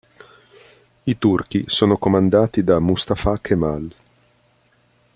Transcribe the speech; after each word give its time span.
I 1.03 1.15
turchi 1.19 1.65
sono 1.67 1.95
comandati 1.97 2.63
da 2.63 2.79
Mustafa 2.79 3.37
Kemal. 3.39 3.93